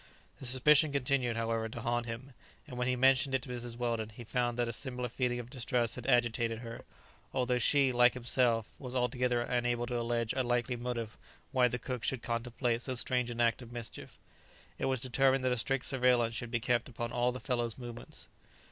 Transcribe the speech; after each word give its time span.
The 0.39 0.47
suspicion 0.47 0.91
continued, 0.91 1.35
however, 1.35 1.69
to 1.69 1.81
haunt 1.81 2.07
him, 2.07 2.33
and 2.65 2.75
when 2.75 2.87
he 2.87 2.95
mentioned 2.95 3.35
it 3.35 3.43
to 3.43 3.49
Mrs. 3.49 3.77
Weldon 3.77 4.09
he 4.09 4.23
found 4.23 4.57
that 4.57 4.67
a 4.67 4.73
similar 4.73 5.07
feeling 5.09 5.37
of 5.39 5.51
distrust 5.51 5.93
had 5.93 6.07
agitated 6.07 6.57
her, 6.57 6.81
although 7.35 7.59
she, 7.59 7.91
like 7.91 8.15
himself, 8.15 8.67
was 8.79 8.95
altogether 8.95 9.41
unable 9.43 9.85
to 9.85 9.99
allege 9.99 10.33
a 10.33 10.41
likely 10.41 10.75
motive 10.75 11.17
why 11.51 11.67
the 11.67 11.77
cook 11.77 12.03
should 12.03 12.23
contemplate 12.23 12.81
so 12.81 12.95
strange 12.95 13.29
an 13.29 13.39
act 13.39 13.61
of 13.61 13.71
mischief. 13.71 14.17
It 14.79 14.85
was 14.85 15.01
determined 15.01 15.43
that 15.45 15.51
a 15.51 15.57
strict 15.57 15.85
surveillance 15.85 16.33
should 16.33 16.49
be 16.49 16.59
kept 16.59 16.89
upon 16.89 17.11
all 17.11 17.31
the 17.31 17.39
fellow's 17.39 17.77
movements. 17.77 18.27